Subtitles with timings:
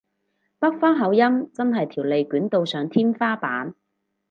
[0.57, 3.75] 北方口音真係條脷捲到上天花板